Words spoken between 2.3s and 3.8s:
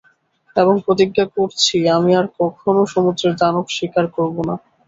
কখনও সমুদ্রের দানব